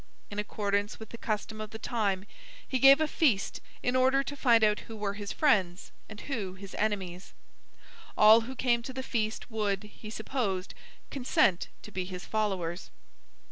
[0.31, 2.25] In accordance with the custom of the time,
[2.67, 6.55] he gave a feast in order to find out who were his friends and who
[6.55, 7.33] his enemies.
[8.17, 10.73] All who came to the feast would, he supposed,
[11.11, 12.89] consent to be his followers.